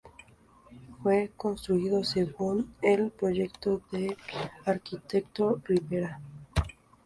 [1.03, 4.17] Fue construido según el proyecto del
[4.65, 5.61] arquitecto R.
[5.63, 6.19] Rivera.